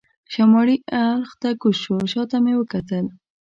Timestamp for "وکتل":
2.57-3.05